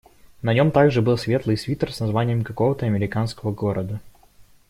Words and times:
На 0.41 0.51
нём 0.53 0.71
также 0.71 1.03
был 1.03 1.15
светлый 1.15 1.55
свитер 1.57 1.93
с 1.93 1.99
названием 1.99 2.43
какого-то 2.43 2.87
американского 2.87 3.51
города. 3.51 4.01